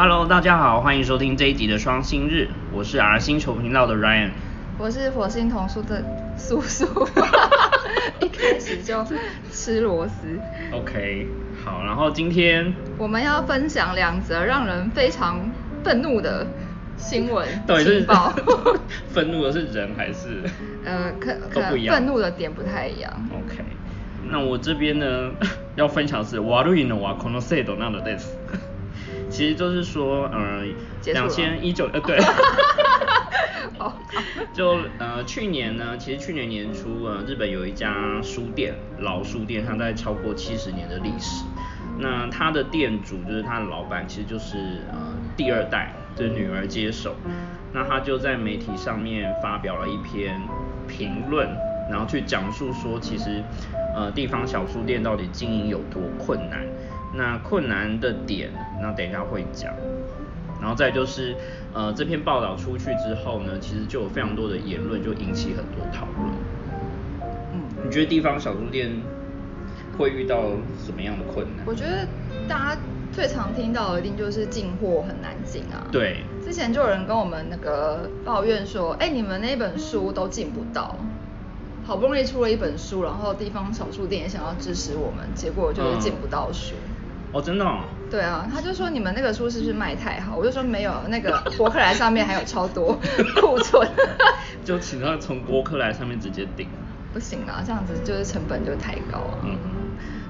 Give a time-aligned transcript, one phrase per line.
[0.00, 4.30] Hello，大家好，欢迎收听这一集的双星日，我是 R 星球频道的 Ryan。
[4.78, 6.04] 我是火星童书的
[6.36, 6.84] 素素，
[8.20, 9.04] 一开始就
[9.50, 10.38] 吃螺丝。
[10.72, 11.26] OK，
[11.64, 15.40] 好，然后今天我们要分享两则让人非常
[15.82, 16.46] 愤怒的
[16.96, 18.32] 新闻 到底是情报。
[19.08, 20.42] 愤怒的是人还是？
[20.84, 23.10] 呃，可可都不一样愤怒的点不太一样。
[23.32, 23.64] OK，
[24.30, 25.32] 那我这边呢
[25.74, 28.36] 要分享的是悪いのはこの制度なのです。
[29.31, 30.63] 其实就是说，呃，
[31.05, 32.19] 两千一九，呃，对，
[33.79, 33.97] 好
[34.53, 41.45] 就呃去年呢，其实去年年初，呃，日本有一家书店，老书店，它在超过七十年的历史。
[41.97, 44.57] 那它的店主就是它的老板，其实就是
[44.91, 47.15] 呃第二代的女儿接手。
[47.73, 50.41] 那他就在媒体上面发表了一篇
[50.89, 51.47] 评论，
[51.89, 53.41] 然后去讲述说，其实
[53.95, 56.67] 呃地方小书店到底经营有多困难。
[57.13, 58.49] 那困难的点，
[58.81, 59.73] 那等一下会讲。
[60.61, 61.35] 然后再就是，
[61.73, 66.31] 呃，这篇报道出去之后呢，其实就有非常多的言论，就引起很多讨论。
[67.53, 68.91] 嗯，你觉得地方小书店
[69.97, 71.65] 会遇到什么样的困难？
[71.65, 72.07] 我觉得
[72.47, 75.81] 大家最常听到的一定就是进货很难进啊。
[75.91, 80.95] 对，之前就有人跟我们那个抱怨说，哎、你们那本书都进不到，
[81.87, 86.75] 好不容易出了一本书，然后地方小书店也想要支持我们，结果就是进不到书。
[87.33, 87.83] 哦，真的、哦。
[88.09, 90.35] 对啊，他就说你们那个书是不是卖太好？
[90.35, 92.93] 我就说没有，那个博客来上面还有超多
[93.39, 93.89] 库存。
[94.65, 96.67] 就请他从博客来上面直接订。
[97.13, 99.39] 不行啊，这样子就是成本就太高啊。
[99.43, 99.57] 嗯，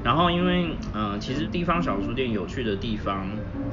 [0.03, 3.27] 然后因为呃，其实地方小书店有趣的地方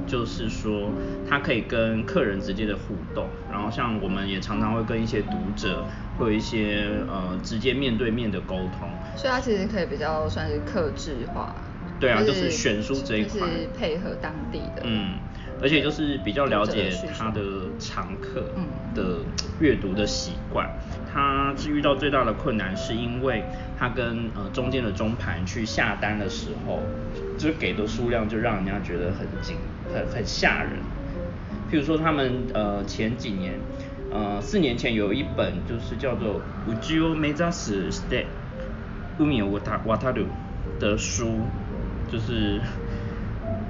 [0.06, 0.90] 就是说，
[1.28, 5.84] 它可以跟客人直接的互动，然后像我们也常常会跟一些读者
[6.18, 8.90] 会有一些呃直接面对面的沟通。
[9.16, 11.54] 所以它其实可以比较算是克制化。
[11.99, 14.81] 对啊就是选书这一块就是配合当地的。
[14.83, 15.19] 嗯，
[15.61, 17.41] 而且就是比较了解读者的需求他的
[17.79, 19.19] 常客嗯的
[19.59, 20.69] 阅读的习惯。
[21.11, 23.43] 他是遇到最大的困难，是因为
[23.77, 26.81] 他跟呃中间的中盘去下单的时候，
[27.37, 29.55] 就是给的数量就让人家觉得很惊、
[29.93, 30.71] 很很吓人。
[31.71, 33.53] 譬如说他们呃前几年，
[34.11, 38.25] 呃四年前有一本就是叫做《宇宙目指すして
[39.17, 40.25] 海を渡渡る》
[40.79, 41.41] 的书，
[42.10, 42.60] 就是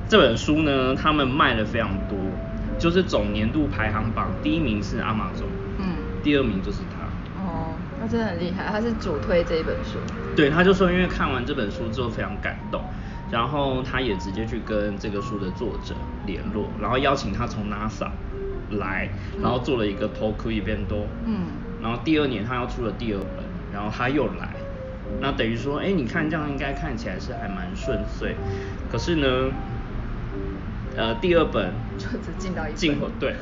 [0.09, 2.17] 这本书呢，他们卖了非常多，
[2.79, 5.47] 就是总年度排行榜第一名是阿玛总，
[5.79, 5.97] 嗯。
[6.23, 7.07] 第二名就是他。
[7.41, 9.99] 哦，他真的很厉害，他是主推这一本书。
[10.35, 12.83] 对，他就说因为看完这本书之后非常感动，
[13.31, 15.95] 然后他也直接去跟这个书的作者
[16.27, 18.09] 联络，然后邀请他从 NASA
[18.71, 19.09] 来，
[19.41, 21.47] 然后做了一个 talk event 多，嗯
[21.81, 24.49] 然后第二年他要出了第二本，然后他又来，
[25.21, 28.35] 那等于说，哎，你看这样应该看起来是还蛮顺遂，
[28.91, 29.51] 可是呢，
[30.97, 32.77] 呃，第二本就只进到一本。
[32.77, 33.35] 进口对，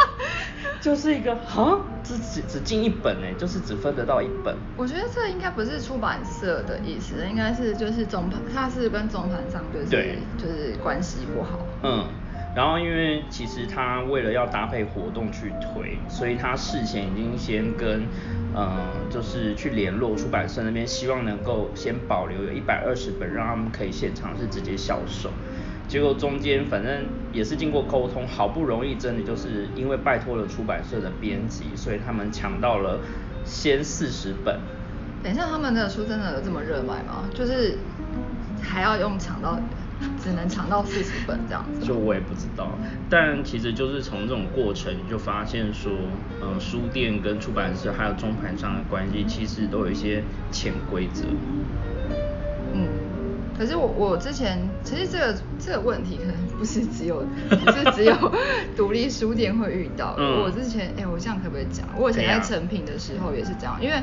[0.80, 4.54] 就是一个哈，只只只进一本哎，就是只分得到一本。
[4.76, 10.18] 我觉得这应该不是出版社的意思，应该是就是总盘，他是跟总盘商就是对。
[10.38, 11.58] 就是关系不好。
[11.82, 12.06] 嗯，
[12.54, 18.06] 然后因为其实他为了要搭配活动去推，所以他事前已经先跟
[18.54, 18.70] 呃
[19.10, 25.30] 就是去联络出版社那边，希望能够先保留有一百二十本，让他们可以现场是直接销售。
[25.86, 33.00] 结果中间反正也是经过沟通，好不容易真的就是因为拜托了出版社的编辑，所以他们抢到了
[33.44, 34.58] 先四十本，
[35.22, 37.28] 等一下，他们的书真的有这么热卖吗？
[37.34, 37.76] 就是
[38.62, 39.58] 还要用抢到，
[40.24, 41.86] 只能抢到四十本这样子。
[41.86, 42.70] 就我也不知道，
[43.10, 45.92] 但其实就是从这种过程，你就发现说，
[46.40, 51.24] 呃，书店跟出版社还有中盘上的关系，其实都有一些潜规则。
[53.54, 58.14] 嗯，可是我我之前其实这个这个问题可能不是只有 不是只有
[58.76, 60.14] 独立书店会遇到。
[60.18, 61.86] 嗯我之前哎、我这样可不可以讲？
[61.96, 63.96] 我以前可以啊在成品的时候也是这样，因为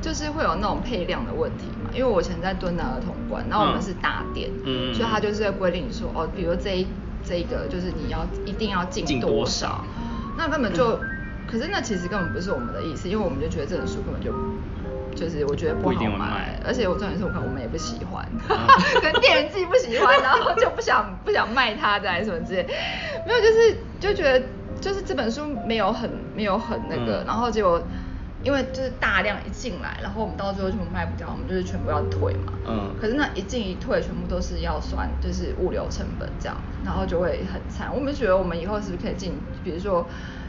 [0.00, 1.90] 就是会有那种配量的问题嘛。
[1.92, 6.86] 因为我以前在敦南儿童馆，然后我们嗯是大店，嗯嗯所以他就是在规定说哦，比如这一
[7.24, 9.84] 这一个就是你要一定要进进多多少少，
[10.36, 10.98] 那根本就，
[11.50, 14.32] 可是那其实根本不是我们的意思，因为我们就觉得这本书根本就。
[15.14, 18.58] 就是我觉得不好买卖，而且我重点是我看我们也不喜欢，嗯
[18.94, 22.66] 可能店员自己不喜欢，然后就不想不想卖它的还是什么之类，
[23.24, 24.44] 没有就是就觉得
[24.80, 27.80] 就是这本书没有很没有很那个，嗯然后结果
[28.42, 37.88] 因为就是大量一进来，然后我们到最后全部卖不掉，我们就是全部要退嘛，嗯可是那一进一退全部都是要算就是物流成本这样，然后就会很惨。
[37.94, 40.04] 我们就觉得我们以后是不是可以进，比如说。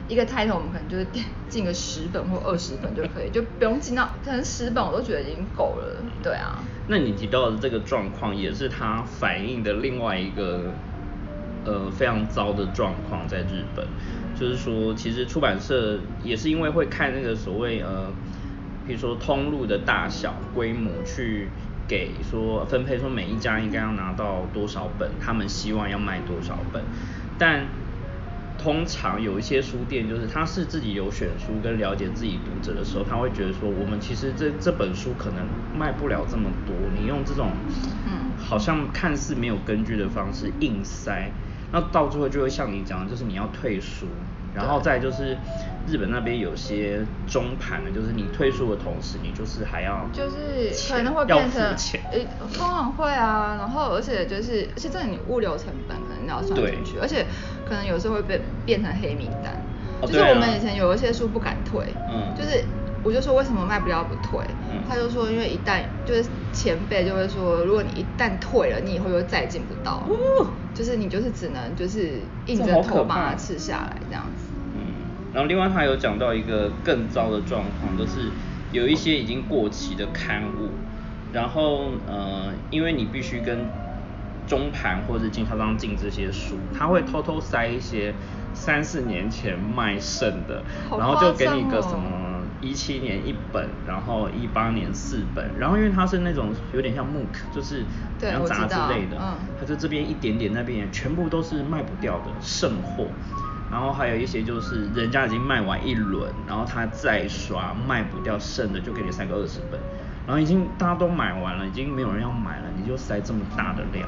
[0.07, 1.07] 一个 title 我们可能就是
[1.49, 6.63] 进个十本或二十本就可以，就不用进到可能十本我都觉得已经够了，对啊。
[6.87, 10.71] 那你提到的这个状况，也是它反映的另外一个
[11.65, 13.87] 呃非常糟的状况在日本，
[14.39, 18.13] 就是说其实出版社也是因为会看那个所谓呃，
[18.85, 21.49] 比如说通路的大小规模去
[21.87, 26.83] 给说分配说每一家应该要拿到多少本，他们希望要卖多少本，
[27.39, 27.65] 但。
[28.65, 37.51] 通常有一些书店，就是他是自己有选书跟了解自己读者的时候，他会觉得说，我们其实这这本书可能卖不了这么多，你用这种，
[38.07, 41.31] 嗯，好像看似没有根据的方式硬塞，
[41.71, 44.07] 那到最后就会像你讲的，就是你要退书。
[44.55, 45.37] 然后再就是
[45.85, 51.61] 日本那边有些中盘的，就是你退书的同时，你就是还要就是可能会变成
[52.09, 57.25] 诶，通常会啊，然后而且就是而且这你物流成本可能要算进去，而且
[57.67, 59.53] 可能有时候会被变成黑名单，
[60.01, 62.63] 就是我们以前有一些书不敢退，嗯，就是
[63.03, 64.39] 我就说为什么卖不掉不退，
[64.87, 70.07] 他就说因为一旦就是前辈就会说，如果你一旦退了，你以后就再进不到，
[70.73, 74.45] 就是你就是只能就是硬着头把它吃下来这样子。
[74.75, 74.81] 嗯。
[75.33, 78.31] 然后另外他有讲到一个更糟的状况，就是
[78.71, 80.69] 有一些已经过期的刊物，
[81.33, 83.67] 然后呃，因为你必须跟
[84.47, 88.13] 中盘或者经销商进这些书，他会偷偷塞一些
[88.53, 97.83] 三四年前卖剩的，然后就给你个什么一七年一本，然后一八年四本，然后因为它是那种有点像 MOOC，就是
[98.19, 99.17] 像杂志类的，
[99.59, 103.07] 它就这边一点点，那边全部都是卖不掉的剩货。
[103.71, 109.77] 然后还有一些就是人家已经卖完一轮，然后他再刷卖不掉剩的就给你塞个二十本，
[110.25, 114.07] 然后已经大家都买完了，已经没有人要买了，你就塞这么大的量，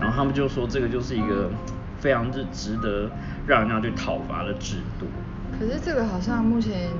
[0.00, 1.50] 然后他们就说这个就是一个
[1.98, 3.10] 非常之值得
[3.46, 5.06] 让人家去讨伐的制度。
[5.58, 6.90] 可是这个好像目前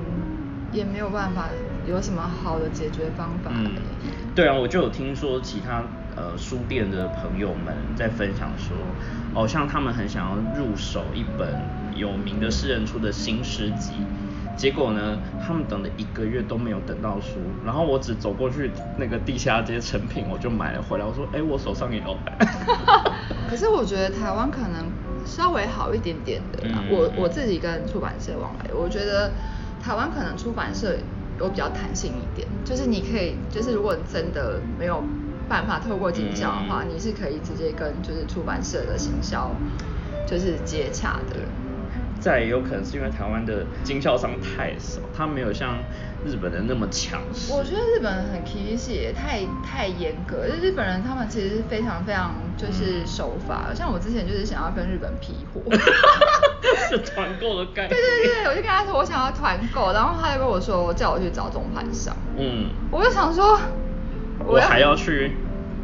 [0.71, 1.49] 也没有办法
[1.85, 3.51] 有什么好的解决方法。
[3.53, 3.71] 嗯，
[4.35, 5.83] 对啊，我就有听说其他。
[6.17, 8.75] 呃，书店的朋友们在分享说，
[9.35, 11.47] 哦，像他们很想要入手一本
[11.95, 13.93] 有名的诗人出的新诗集，
[14.57, 22.17] 结果呢，他们等了一个月都没有等到书，然后我只走过去那个地下街成品，我就买了回来，我说，哎，我手上也有。
[23.49, 24.91] 可是我觉得台湾可能
[25.25, 29.31] 稍微好一点点的，我我自己跟出版社往来，我觉得
[29.81, 30.97] 台湾可能出版社
[31.39, 35.03] 有比较弹性一点，就是你可以，就是如果真的没有。
[35.49, 39.49] 办法透过经销的话，你是可以直接跟就是出版社的行销
[40.27, 41.37] 就是接洽的。
[42.27, 45.77] 再也有可能是因为台湾的经销商太少，他没有像
[46.25, 47.53] 日本人那么强势。
[47.53, 53.73] 我觉得日本人很 k 也太太严格，日本人他们其实非常非常就是守法。
[53.73, 55.61] 像我之前就是想要跟日本批货，
[56.89, 57.89] 是团购的概念。
[57.91, 62.13] 对对对，我就跟他说我想要团购，然后他就跟我说叫我去找中盘商。
[62.37, 63.57] 嗯，我就想说。
[64.45, 65.31] 我还要去，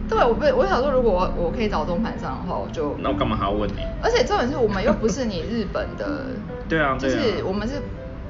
[0.09, 3.75] 对，我不，我想说，如果我我可以找中盘商的话，我就那我干嘛还要问你？
[4.01, 6.25] 而且重点是我们又不是你日本的，
[6.67, 7.75] 对啊，就是我们是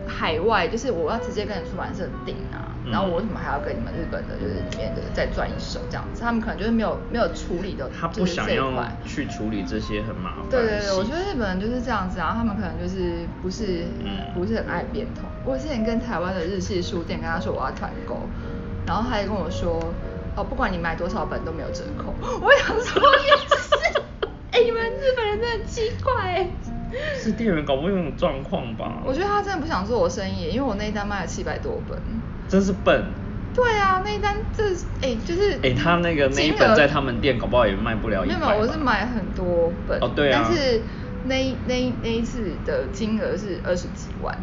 [0.08, 6.22] 海外，就是我要直接跟你出版社订啊，然后我为什么还要跟你们日本的，就是里面的再赚一手这样子？
[6.22, 8.72] 他们可能就是没有没有处理的，他不想要
[9.06, 10.50] 去处理这些很麻烦。
[10.52, 13.86] 对对对，我觉得日本人就是这样子，然后他们可能就是不是
[14.36, 15.24] 不是很爱变通。
[15.46, 18.20] 我之前跟台湾的日系书店跟他说我要团购，
[18.86, 19.82] 然后他也跟我说。
[20.36, 22.14] 哦，不管你买多少本都没有折扣。
[22.42, 24.02] 我想说，也是，
[24.52, 26.48] 哎，你们日本人真的奇怪。
[27.16, 29.02] 是店员搞不懂状况吧？
[29.04, 31.98] 我觉得他真的不想做我生意，因为我那一单卖了七百多本。
[32.48, 33.04] 真是笨。
[33.56, 34.64] 对啊，那一单这，
[35.02, 35.60] 哎，就是。
[35.64, 40.00] 哎，他那个那一本在他们店搞不好也卖不了一没有，我是买很多本。
[40.02, 40.44] 哦，对啊。
[40.44, 40.82] 但是
[41.26, 44.36] 那那那一次的金额是二十几万。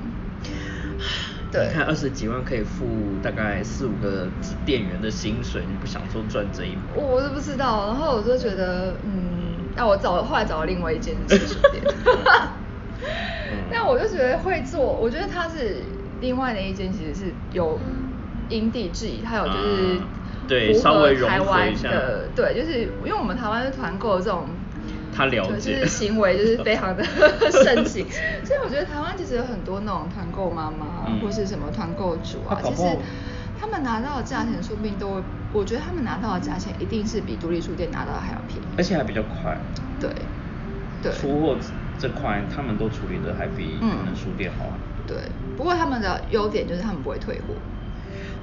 [1.53, 2.87] 你看二十几万可以付
[3.21, 4.29] 大概四五个
[4.65, 6.81] 店员的薪水，你不想说赚这一笔？
[6.95, 11.83] 我都不知道，然后我就觉得，嗯，那我找后来找了另外一间书店，
[13.69, 15.83] 但我就觉得会做，我觉得他是
[16.21, 17.81] 另外的一间，其实是有
[18.49, 20.01] 因地制宜，还有就是
[20.47, 24.47] 对稍微台湾的，对，就是因为我们台湾是团购这种。
[25.21, 27.05] 他了解，就是行为就是非常的
[27.53, 28.09] 盛行，
[28.43, 32.83] 所以我觉得台湾其实有很多那种团购妈妈或是什么团购主啊，其实
[33.59, 35.23] 他们拿到的价钱说不定都，
[35.53, 39.55] 我觉得他们拿到的价钱一定是比独立书店拿到的还要便宜，而且还比较快。
[40.01, 40.11] 对，
[41.03, 41.61] 对，出货
[41.99, 44.73] 这块他们都处理的还比可能书店好。
[45.07, 45.19] 对，
[45.55, 47.55] 不过他们的优点就是他们不会退货，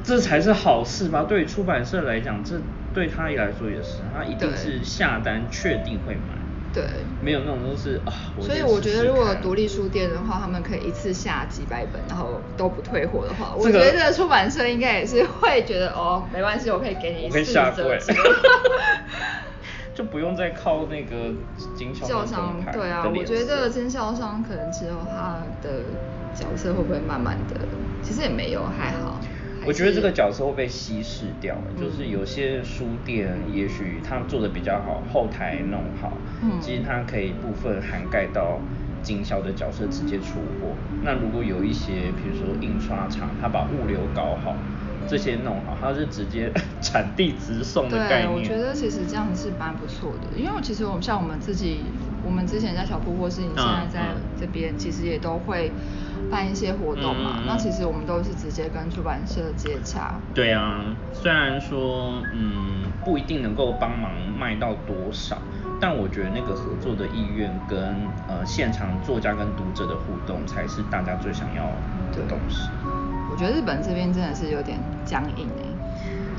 [0.03, 1.23] 这才是好事吧？
[1.23, 2.61] 对于出版社来讲，这
[2.93, 6.37] 对他来说也是，他一定是下单确定会买。
[6.73, 6.83] 对，
[7.21, 8.13] 没有那种都是啊。
[8.39, 17.97] 所以我觉得，如果独立书店的话，他们可以一次下几百本，然后都不退货的话，我觉得出版社应该也是会觉得哦，没关系，我可以给你四折。
[19.95, 21.33] 就不用再靠那个
[21.75, 25.81] 经销销商对啊，我觉得色经销商可能之后他的
[26.35, 27.67] 角色会不会慢慢的，
[28.03, 29.19] 其实也没有，还好。
[29.67, 38.61] 还我觉得这个角色会被稀释掉，就是有些书店也许他做的比较好，后台弄好，嗯其实它可以部分涵盖到
[39.03, 40.73] 经销的角色直接出货。
[41.03, 44.55] 那如果有一些，比如说印刷厂，他把物流搞好，
[45.07, 48.33] 这些弄好，它是直接 产地直送的概对，念。
[48.33, 51.81] 我觉得其实这样是蛮不错的，因为其实我们像我们自己，
[52.23, 55.71] 我们之前在小铺或是你现在在嗯这边，其实也都会
[56.29, 57.37] 办一些活动嘛。
[57.37, 60.13] 嗯嗯嗯那其实我们都是直接跟出版社接洽。
[60.33, 65.37] 对啊，虽然说嗯不一定能够帮忙卖到多少，
[65.79, 67.79] 但我觉得那个合作的意愿跟
[68.27, 71.71] 呃现场作家跟读者的互动，才是大家最想要
[72.11, 72.37] 的东
[73.37, 75.63] 觉得日本这边真的是有点僵硬哎、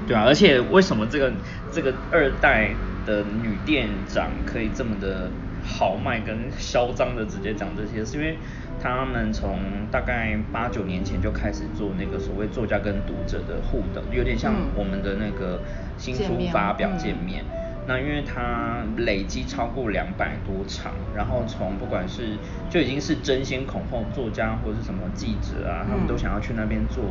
[0.07, 1.33] 对啊，而且为什么这个
[1.71, 2.71] 这个二代
[3.07, 5.31] 的女店长可以这么的
[5.65, 8.37] 豪迈跟嚣张的直接讲这些，是因为
[8.81, 9.59] 他们从
[9.91, 14.67] 大概八九年前就开始做那个所谓作家跟读者的互动，有点像嗯。
[14.75, 15.61] 我们的那个
[15.97, 16.99] 新书发表嗯。
[16.99, 17.45] 见面。
[17.89, 22.37] 那因为它累积超过两百多场，然后从不管是
[22.69, 27.03] 就已经是争先恐后，作家或者是什么记者啊，他们都嗯想要去那边做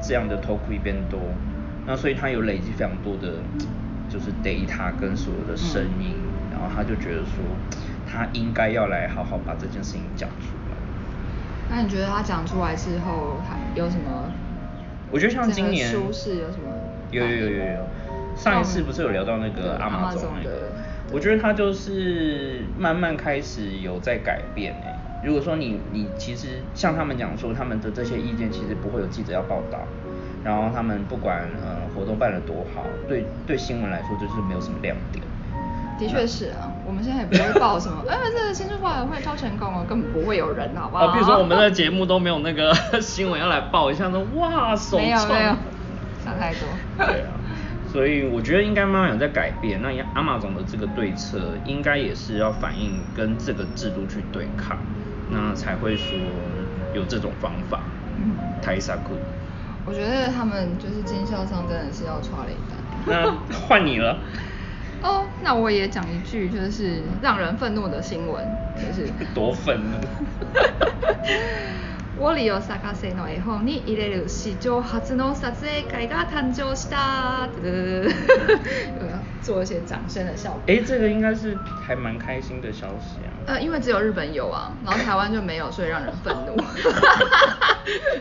[0.00, 1.18] 这样的 talk event 多。
[1.84, 3.42] 那所以他有累积非常多的，
[4.08, 6.14] 就是 data 跟所有的声音，
[6.52, 7.42] 然后他就觉得说，
[8.06, 10.76] 他应该要来好好把这件事情讲出来。
[11.68, 14.30] 那你觉得他讲出来之后，还有什么？
[15.10, 16.70] 我觉得像今年书是有什么？
[17.10, 17.88] 有有有有有，
[18.42, 20.72] 上一次不是有聊到那个阿玛总那个，
[21.12, 24.94] 我觉得他就是慢慢开始有在改变诶。
[25.22, 29.80] 如果说你你其实像他们讲说，他们的这些意见其实不会有记者要报道，
[30.42, 35.22] 然后他们不管呃活动办得多好，对对新闻来说就是没有什么亮点。
[35.98, 41.04] 的确是啊，我们现在也不会报什么， 哎，这个新书发表会超成功哦，根本不会有人，好不好？
[41.08, 45.52] 啊，比如说我们的节目都没有那个 新闻要来报一下说哇首没有创没有，
[46.24, 46.60] 想太多。
[47.06, 47.28] 对啊，
[47.92, 49.80] 所以我觉得应该慢慢有在改变。
[49.82, 54.78] 那阿玛总的这个对策，应该也是要反映跟这个制度去对抗，
[55.30, 56.16] 那才会说
[56.94, 57.80] 有这种方法。
[58.18, 59.14] 嗯台萨库。
[59.86, 62.78] 我觉得他们就是经销商真的是要抓了一单。
[63.06, 63.34] 那
[63.66, 64.18] 换你了。
[65.02, 68.44] 哦，那我也讲一句，就是让人愤怒的新闻，
[68.76, 69.96] 就是多愤怒。
[72.19, 77.49] ウォリオ探せの絵本に入れる史上初の撮影会が誕生した。
[77.61, 79.09] 对对对对对，
[79.41, 80.61] 做一些掌声的效果。
[80.67, 83.29] 哎，这个应该是还蛮开心的消息啊。
[83.47, 86.55] 呃，因为只有日本有啊，然后台湾就没有，所以让人愤怒。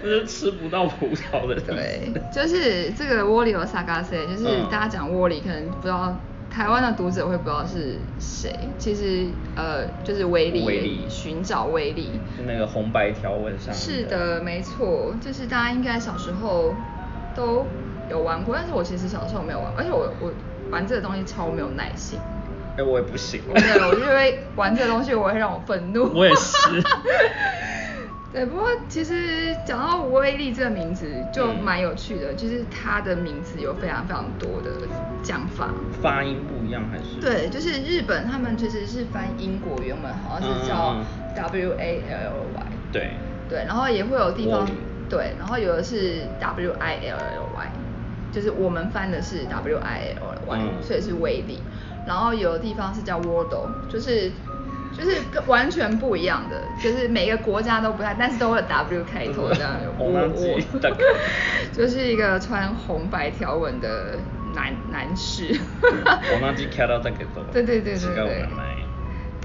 [0.02, 1.54] 这是吃不到葡萄的。
[1.60, 6.18] 对，就是这个窝里有萨嘎塞，就是嗯大家讲窝里，可能不知道
[6.49, 8.53] 台湾的读者会不知道是谁。
[8.77, 12.19] 其实呃，就是威力，威力寻找威力。
[12.35, 16.73] 是那个红白条纹上面是的，没错，就是大家应该小时候
[17.35, 17.65] 都
[18.09, 20.31] 有玩过，但是我其实小时候没有玩，而且我我
[20.71, 22.19] 玩这个东西超没有耐心。
[22.77, 23.41] 哎，我也不行。
[23.53, 26.11] 对，我就会玩这个东西，我会让我愤怒。
[26.13, 26.81] 我也是。
[28.31, 34.87] 对，不过其实讲到威力这个名字就嗯蛮有趣的，就是它的名字有非常非常多的
[35.23, 35.73] 讲法。
[36.01, 37.19] 发音不一样还是？
[37.19, 42.67] 对，就是日本他们其实是翻英国原文好像是叫 W A L L Y。
[42.91, 43.13] 对。
[43.49, 44.69] 对，然后也会有地方
[45.09, 47.71] 对，然后有的是 W I L L Y，
[48.31, 51.59] 就是我们翻的是 W I L L Y，、嗯所以是威力。
[52.05, 54.31] 然后有的地方是叫 Wordle，就是
[54.99, 59.77] 就是跟完全不一样的，就是每个国家都不太，但是都有 W 开头这样。
[59.97, 60.97] 我忘记大概
[61.71, 64.19] 就是一个穿红白条纹的
[64.53, 65.57] 男男士。
[65.81, 67.41] 我忘记看到这个都。
[67.53, 68.45] 对对对对对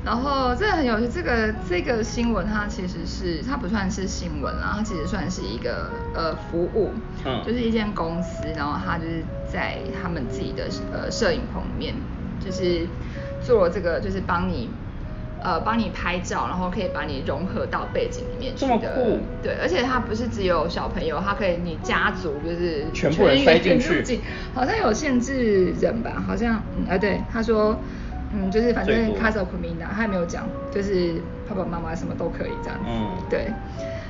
[0.05, 6.93] 然后这个很有趣，这个这个新闻它其实是它不算是新闻啦，它其实算是一个呃服务，
[7.25, 11.95] 嗯就是一间公司，然后它就是在他们自己的呃摄影棚里面，
[12.39, 12.87] 就是
[13.41, 14.69] 做这个就是帮你
[15.45, 24.21] 呃帮你拍照，然后可以把你融合到背景里面去这么的酷对，而且它不是只有小朋友，它可以你家族就是全部人塞进去
[24.53, 27.79] 好像有限制人吧，好像嗯啊对，他说。
[28.37, 32.87] 嗯，就是反正最多 Casa Comina 他也没有讲，就是爸爸妈妈什么都可以这样子。
[32.89, 33.47] 嗯对。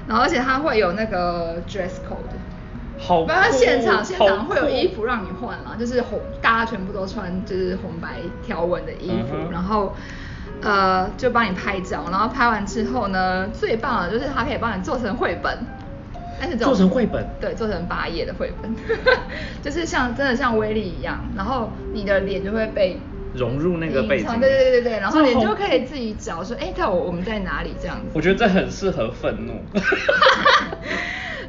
[0.08, 3.26] 然后而且他会有那个 dress code。
[3.26, 9.94] 不然现场现好场会有衣服让你换啦，就是红，大家全部都穿就是红白条纹的衣服，嗯然后
[10.64, 15.58] 呃就帮你拍照，然后拍完之后呢，最棒的就是它可以帮你做成绘本。
[16.40, 18.74] 但是做成绘本对，做成八页的绘本，
[19.62, 23.00] 就是像真的像威力一样，然后你的脸就会被
[23.32, 24.40] 融入那个背景里。
[24.40, 28.06] 对对对对，然后你就可以自己找说，哎，在我我们在哪里这样子。
[28.12, 29.52] 我觉得这很适合愤怒。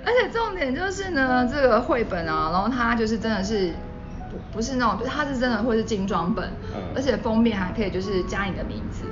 [0.06, 3.74] 而且重点就是呢，这个绘本啊，然后它就是真的是
[4.51, 6.82] 不不是那种，就是它是真的会是精装本，嗯。
[6.96, 9.06] 而且封面还可以就是加你的名字，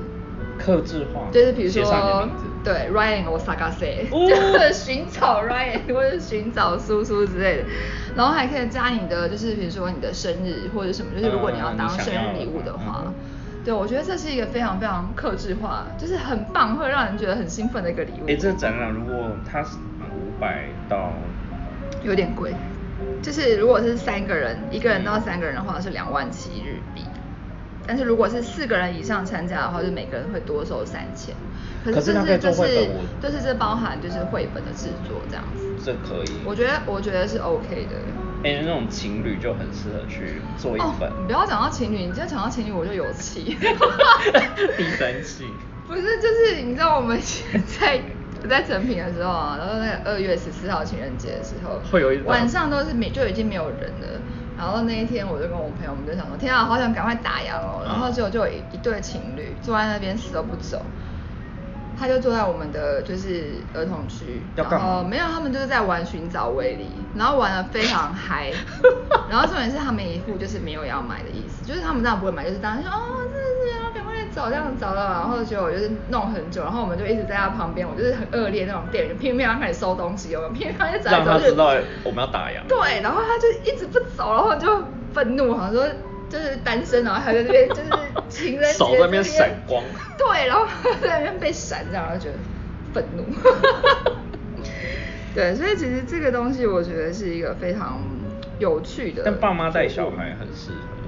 [0.58, 2.44] 克制化，就是比如写上你的说名字。
[2.64, 4.30] 对 Ryan Osagase，、哦。
[4.30, 7.64] 就是寻找 Ryan 或者是寻找苏苏之类的，
[8.16, 13.04] 然后还可以加你的就是比如说你的生日或者什么，就是如果你要当嗯你想生日礼物的话。
[13.06, 13.14] 嗯
[13.66, 18.30] 对，我觉得这是一个非常非常克制化，就是很棒，会让人觉得很兴奋的一个礼物。
[18.30, 21.14] 哎，这展览如果它是五百到，
[22.04, 22.54] 有点贵，
[23.22, 27.04] 就是如果是三个人，一个人到三个人的话是两万七日币，
[27.88, 31.34] 但是如果是四个人以上参加的话，就每个人会多收三千。
[31.84, 32.90] 可是这可是它可以是
[33.22, 36.32] 就是这包含就是绘本的制作这样子，这可以。
[36.46, 37.96] 我觉得我觉得是 OK 的。
[38.44, 41.10] 哎，那种情侣就很适合去做一本。
[41.10, 43.58] 哦，你不要讲到情侣，你再讲到情侣我就有气。
[44.78, 45.48] 第三季。
[45.86, 48.00] 不是，就是你知道我们现在
[48.44, 54.22] 我在成品的时候啊，然后那个二月十四号情人节的时候，会有一种晚上都是没就已经没有人了。
[54.58, 57.82] 然后那一天我就跟我朋友，我们就想说，天啊，好想赶快打烊哦。
[57.86, 60.82] 然后结果就有一一对情侣坐在那边死都不走。
[61.96, 68.52] 他就坐在我们的就是儿童区，然后没有，他们就是在玩寻找威力，然后玩的非常嗨，
[69.30, 82.66] 然后重点是他们一副就是没有要买的意思，就是他们当然不会买，就是当然说哦，真的是要赶快找这样找到，然后结果就是弄很久，然后我们就一直在他旁边，我就是很恶劣那种店员，拼命要开始收东西，我们偏偏就走来走去，让他知道我们要打烊。
[82.68, 85.88] 对，然后他就一直不走，然后就愤怒，好像说
[86.30, 87.84] 就是单身，然后还在这边就是
[88.30, 89.84] 情人节手在那边这闪光
[90.18, 90.66] 对，然后
[91.02, 92.38] 在那边被闪，这样就觉得
[92.94, 93.24] 愤怒。
[95.36, 98.00] 对，所以其实这个东西我觉得是一个非常
[98.60, 99.24] 有趣的。
[99.26, 101.03] 但爸妈带小孩很适合欸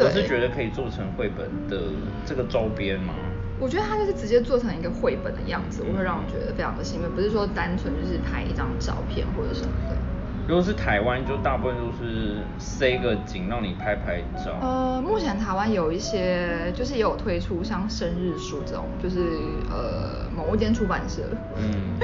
[0.00, 1.76] 对我是觉得可以做成绘本的
[2.24, 3.14] 这个周边嘛。
[3.58, 9.96] 我觉得它就是直接做成一个绘本的样子，我会让我觉得非常的兴奋，不是说单纯就是拍一张照片或者什么的。
[10.48, 14.58] 如果是台湾，就大部分都是塞个景让你拍拍照。
[14.62, 19.20] 呃，目前台湾有一些就是也有推出像生日书这种，就是
[19.70, 21.22] 呃某一间出版社。
[21.56, 21.94] 嗯，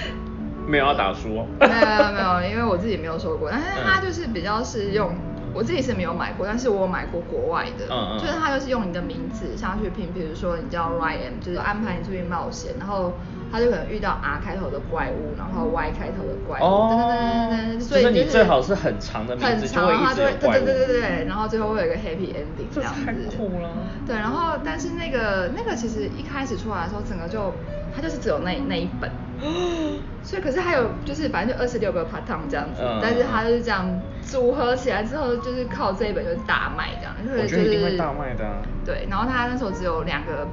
[0.66, 1.46] 没有要打书哦。
[1.60, 5.14] 没有没有，因为我自己没有收过，但是它嗯就是比较是用，
[5.54, 13.18] 我自己是没有买过，但是我有买过国外的，嗯嗯就是它就是用你的名字上去拼，比如说你叫 Ryan，就是安排你出去冒险，然后
[13.50, 27.54] 他就可能遇到 R 开头的怪物，然后 Y 开头的怪物，哦噔噔噔噔噔，所以就是你是最好是很长的名字很长，就会一然后它就会对对对对对，然后最后会有一个 happy ending 这这样子，太酷了对，然后但是那个那个其实一开始出来的时候，整个就
[27.94, 29.08] 它就是只有那那一本。
[30.22, 40.46] 所以可是还有就是反正就二十六个 part time 这样子，嗯但是它就是这样组合起来之后，就是靠这一本就是大卖这样，我觉得一定会大卖的啊对，然后他那时候只有两个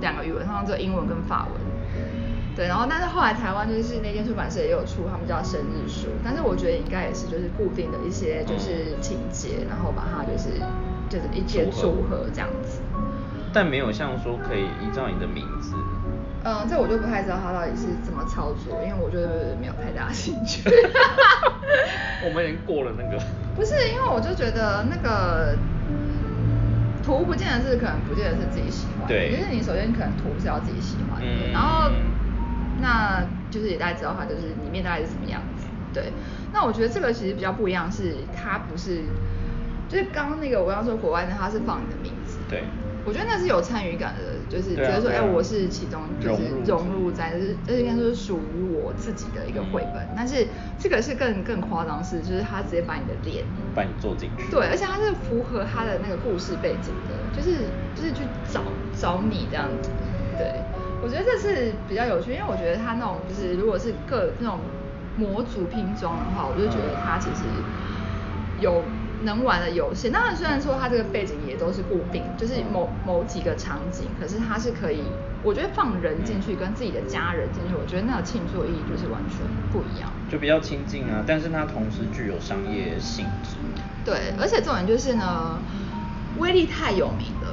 [0.00, 1.60] 两个语文，好像只有英文跟法文。
[2.54, 10.60] 对，然后但是后来台湾就是那间出版社也有出他们叫生日书，但是我觉得应该也是就是固定的一些就是情节，然后把它就是
[11.08, 12.82] 就是一些组合组合这样子。
[13.54, 15.74] 但没有像说可以依照你的名字。
[16.44, 20.68] 嗯，这我就不太知道他到底是怎么操作，因为我就是没有太大兴趣。
[22.24, 23.22] 我们已经过了那个。
[23.54, 25.56] 不是，因为我就觉得那个
[27.02, 31.90] 图不见得是可能不见得是自己喜欢的，对就是你首先可能图是要自己喜欢的，嗯然后
[32.80, 35.66] 那就是也大家知道它就是里面大概是什么样子。
[35.92, 36.10] 对，
[36.52, 39.04] 那我觉得这个其实比较不一样，是它不是，
[39.88, 42.38] 就是刚刚那个我刚刚说国外的，它是放你的名字。
[42.48, 42.64] 对。
[43.04, 50.08] 我觉得那是有参与感的，就是觉得说，哎、我是其中就是融入在，就是这应该说是属于我自己的一个绘本。
[50.14, 50.46] 但是
[50.78, 54.50] 这个是更更夸张是，就是他直接把你的脸，把你做进去。
[54.50, 58.62] 对，而且他是符合他的那个故事背景的，就是就是去找
[58.92, 59.90] 找你这样子。
[60.38, 60.62] 对，
[61.02, 64.60] 我觉得这是比较有趣，因为我觉得他那种就是如果是各那种
[65.16, 67.64] 模组拼装的话，我就觉得他其实
[68.56, 68.88] 有
[69.24, 70.10] 能玩的游戏。
[70.10, 75.02] 当然，虽然说它这个背景也都是固定，就是某某几个场景，可是它是可以，
[75.42, 79.38] 我觉得放人进去跟自己的家人进去，我觉得那个庆祝意义就是完全
[79.72, 80.10] 不一样。
[80.30, 83.56] 就比较亲近啊，但是它同时具有商业性质。
[84.04, 85.58] 对，而且重点就是呢，
[86.38, 87.48] 威力太有名了。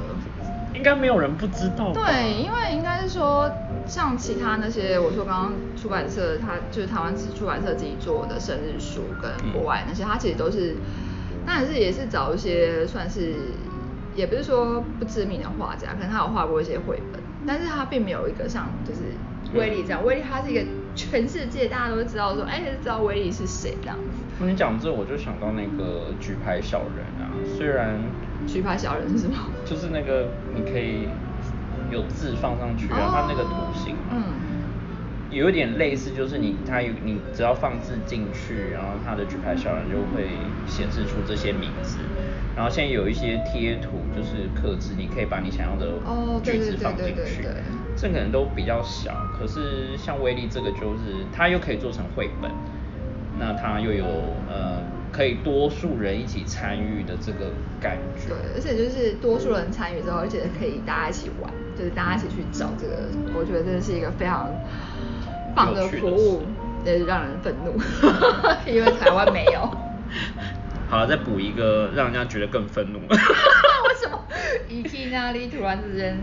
[0.72, 2.00] 应该没有人不知道吧。
[2.00, 3.50] 对，因为应该是说，
[3.86, 10.76] 像其他那些我说刚刚出版社，它就是台湾出版社自己做的生日书，跟国外那些，它其实都是，
[11.46, 13.34] 当然是也是找一些算是，
[14.14, 19.00] 也不是说不知名的画家，可能他有画过一些绘本，但是他并没有一个像就是
[19.54, 20.62] 威力这样，威力他是一个
[20.94, 24.44] 全世界大家都知道说，哎，知道威力是谁这样子。
[24.44, 28.00] 你讲这，我就想到那个举牌小人啊，虽然
[28.46, 29.36] 举牌小人是什么？
[29.64, 31.08] 就是那个你可以
[31.90, 34.22] 有字放上去啊，它那个图形，嗯，
[35.30, 40.28] 有一点类似，就是你它有你只要放置进去，然后它的举牌小人就会
[40.66, 41.98] 显示出这些名字。
[42.56, 45.86] 然后现在有一些贴图，就是刻字，你可以把你想要的
[46.42, 47.46] 句子放进去。
[47.96, 52.50] 这可能都比较小，可是像威力这个就是它又可以做成绘本，
[53.38, 54.04] 那它又有
[54.48, 58.28] 呃可以多数人一起参与的这个感觉。
[58.28, 64.50] 对，而且就是多数人参与之后，而且可以大家一起玩，就是大家一起去找这个，我觉得这是一个非常
[65.54, 66.42] 棒的服务，
[66.84, 67.78] 也是让人愤怒，
[68.66, 69.60] 因为台湾没有。
[70.88, 72.98] 好了，再补一个让人家觉得更愤怒。
[73.08, 73.16] 为
[74.00, 74.18] 什么？
[74.68, 76.16] 一去那里突然之间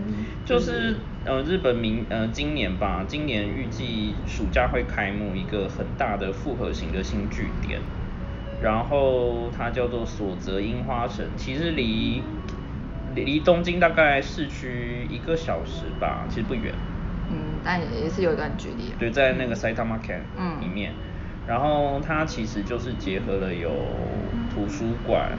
[0.44, 7.80] 就是呃，日本明呃今年吧，今年预计暑假会开幕一个很大的复合型的新据点，
[8.62, 12.22] 然后它叫做所泽樱花城，其实离
[13.14, 16.74] 离离东京大概市区一个小时吧，其实不远。
[17.68, 18.96] 嗯，但也也是有一段距离啊。
[18.98, 20.94] 对，在那个 Saitama Ken 嗯里面，
[21.46, 23.70] 然后它其实就是结合了有
[24.54, 25.32] 图书馆，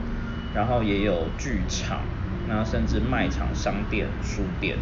[0.54, 2.00] 然后也有剧场，
[2.46, 4.76] 那甚至卖场、商店、书店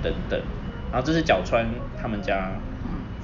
[0.00, 0.40] 等等。
[0.92, 1.66] 然后这是角川
[2.00, 2.52] 他们家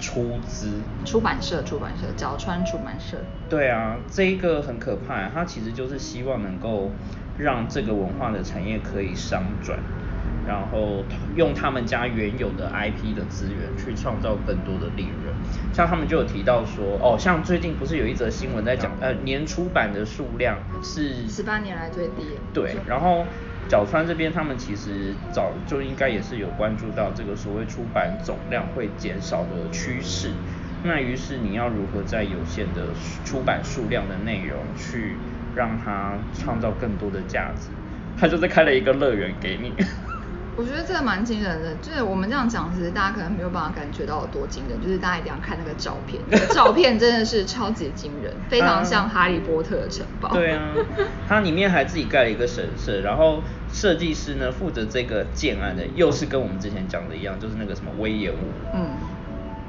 [0.01, 0.81] 出资。
[1.05, 3.19] 出版社，出版社，角川出版社。
[3.49, 6.91] 对啊，这一个很可怕，它其实就是希望能够
[7.39, 9.79] 让这个文化的产业可以商转，
[10.49, 11.05] 然后
[11.37, 15.35] 用他们家原有的 IP 的资源去创造更多的利润。
[15.75, 22.25] 像他们就有提到说，哦，像最近不是有一则新闻在讲，呃，年出版的数量是十八年来最低。
[22.55, 23.27] 对，然后
[23.69, 30.31] 角川这边他们其实早就应该也是有关注到这个所谓出版总量会减少的趋势。
[30.83, 32.87] 那于是你要如何在有限的
[33.27, 35.17] 出版数量的内容去
[35.55, 37.69] 让它创造更多的价值？
[38.17, 39.73] 他就是开了一个乐园给你。
[40.59, 50.31] 我觉得这个蛮惊人的，就是我们这样讲，其实大家可能没有办法感觉到有多惊人，就是大家一定要看那个照片，那个照片真的是超级惊人， 非常像哈利波特的城堡。
[50.31, 50.75] 对啊，
[51.29, 53.41] 它里面还自己盖了一个神社，然后
[53.73, 58.37] 设计师呢负责这个建案的，又是跟我们之前讲的一样，就是那个什么威严武。
[58.75, 58.91] 嗯，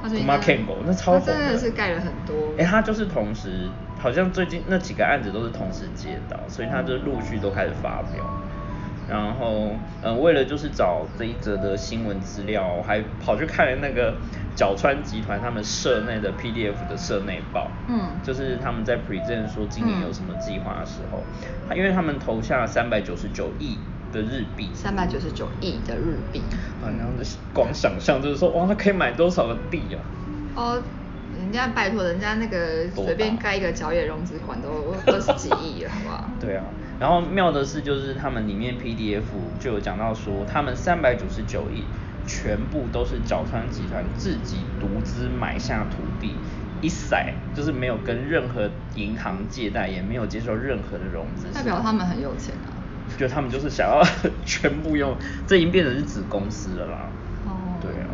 [0.01, 2.35] 他最近 Mark 在 Campbell，那超他红的真的是盖了很多。
[2.57, 8.25] 哎、他就是同时，好像最近那几个案子都是同时接到，所以他就陆续都开始发表。
[9.09, 9.71] 然后，
[10.03, 14.13] 嗯，为了就是找这一则的新闻资料，我还跑去看了那个
[14.55, 21.23] 角川集团他们社内的 PDF 的社内报，嗯就是他们在 present 说今年有什么计划的时候，
[21.67, 23.77] 他因为他们投下三百九十九亿
[24.11, 26.41] 的日币，三百九十九亿的日币。
[26.83, 27.11] 啊，然后
[27.53, 29.99] 光想象就是说，哇，他可以买多少个地啊？
[30.55, 30.81] 哦，
[31.37, 35.91] 人家拜托人家那个随便盖一个角野融资款都二十几亿了？
[36.49, 36.63] 对啊，
[36.99, 39.21] 然后妙的是，就是他们里面 PDF
[39.59, 41.83] 就有讲到说，他们三百九十九亿
[42.25, 46.33] 全部都是角川集团自己独资买下土地，
[46.81, 52.73] 一塞就是没有跟任何银行借贷，也没有接受任何的融资，代表他们很有钱啊。
[53.15, 54.03] 就他们就是想要
[54.43, 57.09] 全部用，这已经变成是子公司了啦。
[57.45, 58.09] 哦对啊，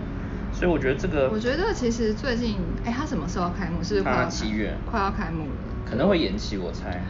[0.52, 3.82] 所以我觉得这个我觉得其实最近，哎，它什么时候要开幕？
[3.82, 5.56] 是不是快要七月快要开幕了？
[5.89, 7.02] 可能会延期，我猜。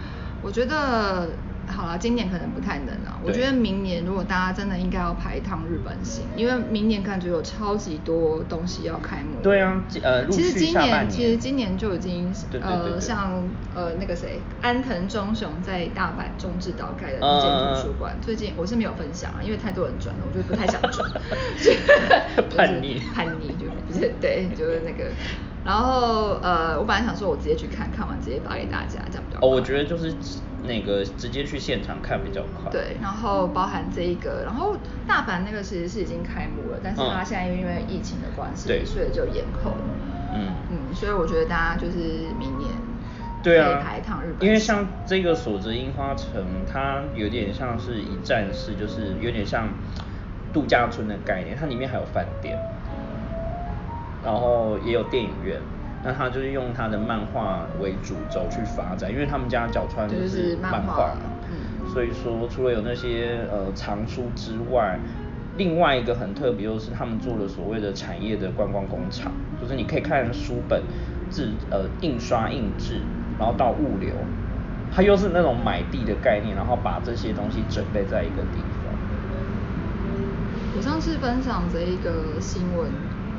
[0.45, 1.27] 我觉得
[1.65, 3.19] 好了，今年可能不太能了。
[3.23, 9.41] 我对觉得明年如果大家真的应该要排一趟日本行，因为明年感觉有超级多东西要开幕。
[9.41, 12.31] 对啊呃其实今年其实今年就已经
[12.61, 21.09] 呃像呃那个谁安藤忠雄在大阪中之岛盖的那间图书馆，最近我是没有分享啊，因为太多人转了，我就不太想转。
[21.57, 25.09] 就是叛逆叛逆就不是对，就是那个。
[25.65, 30.15] 然后呃，我本来想说我直接去看看完直接发给大家，这样比较哦，我觉得就是
[30.61, 32.69] 那个直接去现场看比较快。
[32.71, 38.85] 对，然后包含这一个，然后大阪那个其实是已经开幕了，但是它嗯现在因为疫情的关系，对。
[38.85, 39.77] 所以就延后了。
[40.35, 40.53] 嗯。
[40.69, 41.97] 嗯，所以我觉得大家就是
[42.37, 42.69] 明年
[43.41, 43.81] 对啊。
[43.83, 44.41] 排一趟日本。
[44.41, 49.67] 行，因为像这个所泽樱花城，它有点像是一站式，就是有点像
[50.53, 52.55] 度假村的概念，它里面还有饭店，
[54.25, 55.61] 然后也有电影院。
[56.03, 61.07] 那他就是用他的漫画为主轴去发展，因为他们家角川就是漫漫画。
[61.07, 61.89] 嘛，嗯。
[61.89, 64.99] 所以说除了有那些呃藏书之外，
[65.57, 70.83] 另外一个很特别就是他们做了所谓的产业的观光工厂，就是你可以看书本
[71.31, 72.99] 制呃印刷印制，
[73.39, 74.11] 然后到物流，
[74.93, 78.93] 它又是那种买地的概念，然后把这些东西准备在一个地方。
[80.77, 82.91] 我上次分享这一个新闻，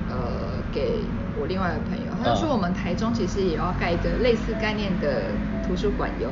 [0.08, 6.30] 呃，给我另外的朋友，他就说嗯我们台中其实也要盖一个类似概念的图书馆哟，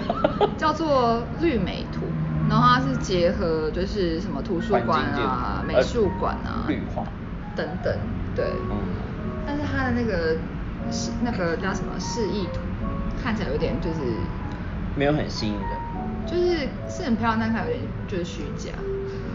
[0.58, 2.12] 叫做绿美图。
[2.48, 7.06] 然后它是结合就是什么图书馆啊、美术馆啊、呃绿化
[7.54, 7.98] 等等，
[8.34, 8.44] 对。
[8.70, 8.78] 嗯
[9.46, 10.36] 但是它的那个
[10.90, 12.60] 示那个叫什么示意图，
[13.16, 14.16] 看起来有点就是
[14.94, 15.78] 没有很吸引人，
[16.26, 18.72] 就是是很漂亮，但它有点就是虚假。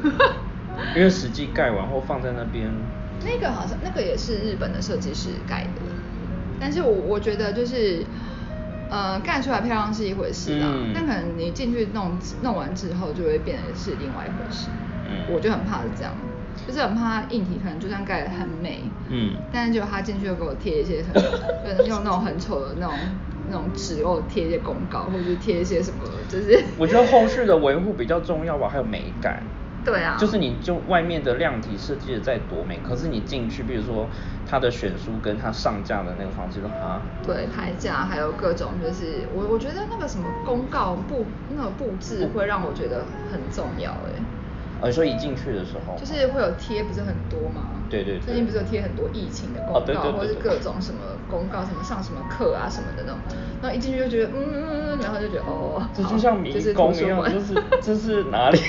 [0.95, 2.71] 因为实际盖完后放在那边，
[3.25, 5.81] 那个好像那个也是日本的设计师盖的，
[6.59, 8.05] 但是我我觉得就是，
[8.89, 14.69] 呃，盖出来漂亮是一回事啊，嗯但可能你进去弄弄完之后，就会变得是另外一回事。
[15.07, 16.15] 嗯我就很怕是这样，
[16.67, 21.13] 就是很怕它硬体可能就算盖得很美，嗯但是结果他进去又给我贴一些很，
[21.77, 22.95] 就是用那种很丑的那种
[23.47, 29.43] 那种纸给我贴一些公告，或者是贴一些什么，就是我觉得后续的维护比较重要吧，还有美感。
[29.85, 34.09] 对啊，就是你就外面的量体设计的再多美，可是你进去，比如说
[34.45, 44.25] 它的选书跟它上架的那个方式，就啊，对排架还有各种，就是我我觉得那个什么公告布那个布置会让我觉得很重要哎，
[44.81, 47.85] 呃，说一进去的时候，就是会有贴不是很多吗？
[47.89, 48.19] 对对对。
[48.19, 53.19] 最近不是有贴很多疫情的公告，哦对对对或者是各种什么公告，什么上什么课啊什么的那种，
[53.61, 58.59] 然后一进去就觉得嗯嗯嗯，然后就觉得哦，好这就像迷就是宫一样，就是这是哪里？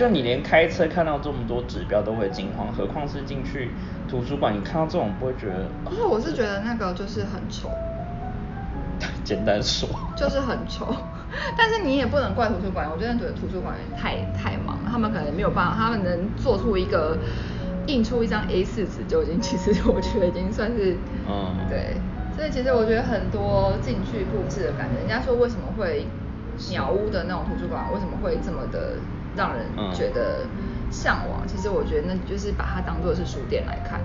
[0.00, 3.70] 就你连开车看到这么多指标都会惊慌，何况是进去
[4.08, 5.68] 图书馆，你看到这种不会觉得？
[5.84, 7.70] 不是我是觉得那个就是很丑，
[9.22, 9.86] 简单说，
[10.16, 10.86] 就是很丑。
[11.54, 17.18] 但是你也不能怪图书馆，我真的觉得图书馆太太忙了，他们可能没有办法，他们能做出一个
[17.86, 20.96] 印出一张 A 4纸就已经，其实我觉得已经算是，
[21.28, 22.00] 嗯对。
[22.34, 26.06] 所以其实我觉得很多进去布置的感觉，人家说为什么会
[26.70, 28.96] 鸟屋的那种图书馆为什么会这么的
[29.36, 30.46] 让人嗯觉得
[30.90, 31.46] 向往？
[31.46, 34.00] 其实我觉得那就是把它当做是书店来看，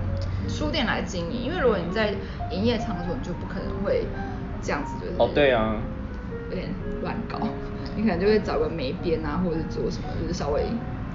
[0.48, 1.42] 书店来经营。
[1.44, 2.14] 因为如果你在
[2.50, 4.06] 营业场所，你就不可能会
[4.62, 5.76] 这样子，就是哦对啊，
[6.50, 6.68] 有点
[7.02, 7.38] 乱搞，
[7.96, 10.64] 你可能就会找个眉边啊，或者是做什么，就是稍微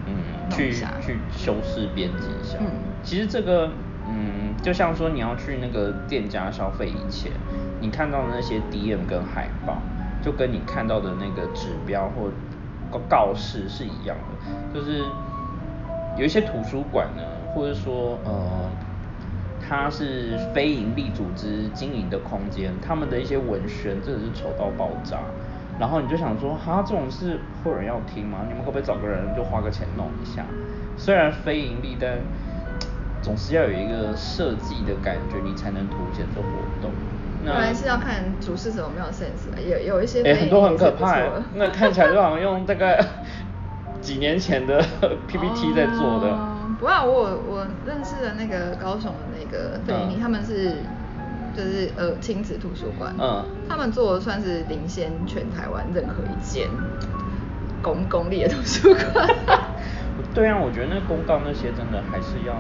[0.08, 0.16] 嗯，
[0.52, 2.58] 去去修饰编辑一下。
[2.60, 2.68] 嗯
[3.04, 3.72] 其实这个，
[4.08, 7.32] 嗯，就像说你要去那个店家消费以前，
[7.80, 9.82] 你看到的那些 DM 跟海报，
[10.22, 12.30] 就跟你看到的那个指标或
[13.00, 15.04] 告示是一样的，就是
[16.18, 17.24] 有一些图书馆呢，
[17.54, 18.42] 或者说呃。
[19.70, 25.20] 它是非营利组织经营的空间，他们的一些文宣真的是丑到爆炸。
[25.80, 28.40] 然后你就想说，哈，这种事会有人要听吗？
[28.50, 30.44] 你们可不可以找个人就花个钱弄一下？
[30.98, 32.18] 虽然非盈利，但
[33.22, 36.48] 总是要有一个设计的感觉，你才能凸显这活
[36.82, 36.92] 动。
[37.44, 41.18] 那还是要看主事者有没有 sense，啊有有一些哎、非很多很可怕
[41.56, 43.04] 那看起来就好像用大概
[44.02, 44.84] 几年前的
[45.28, 46.28] PPT 在做的。
[46.32, 46.48] 哦
[46.80, 50.78] 不过我我认识的那个高雄的那个费尼，嗯他们是
[51.56, 56.68] 就是呃亲子图书馆，嗯他们做的算是领先全台湾任何一间
[57.84, 59.28] 公公立的图书馆。
[60.34, 62.56] 对啊，我觉得那公告那些真的还是要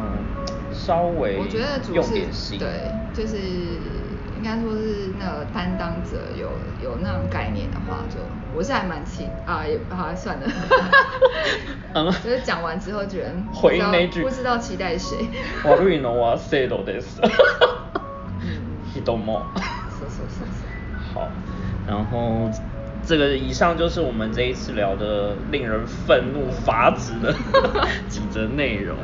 [0.72, 2.60] 稍微我觉得主用是点心。
[2.60, 3.38] 对，就是
[4.40, 6.51] 应该说是那个担当者有
[6.83, 8.20] 有那种概念的话，就
[8.55, 10.46] 我是还蛮期啊，也好算了，
[11.94, 15.16] 嗯就是讲完之后觉得不回知道应那句不知道期待谁。
[15.64, 17.20] 悪いのは制度です。
[18.94, 19.42] 人も。
[19.90, 20.64] 是是是是。
[21.14, 21.29] 好，
[21.87, 22.51] 然后
[23.05, 27.35] 这个以上就是我们这一次聊的令人愤怒发指的
[28.09, 28.96] 几则内容。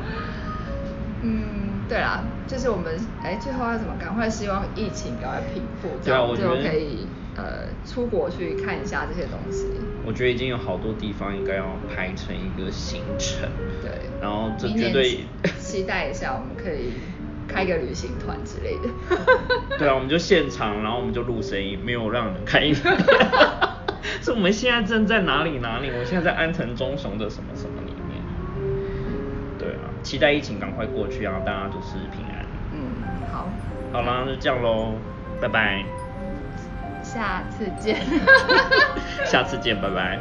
[1.22, 1.55] 嗯，
[1.87, 9.67] 对啦，就是我们哎，最后要怎么赶快希望疫情赶快平复，这样就我觉得可以呃出国去看一下这些东西。
[10.05, 13.49] 我觉得已经有好多地方应该要排成一个行程。
[13.81, 15.25] 对，然后这绝对期
[15.59, 16.93] 期待一下，我们可以
[17.47, 18.89] 开个旅行团之类的。
[19.79, 22.93] 对啊，我们就现场，然后我们就录声音，没有让人看影片。
[24.21, 25.89] 是我们现在正在哪里哪里？
[25.89, 27.76] 我现在在安藤忠雄的什么什么
[30.07, 32.45] 期待疫情赶快过去，然后大家就是平安。
[32.71, 32.79] 嗯，
[33.29, 33.49] 好，
[33.91, 34.93] 好啦，就这样喽，
[35.41, 35.83] 拜拜。
[37.03, 37.97] 下次见。
[39.27, 40.17] 下次见，拜拜。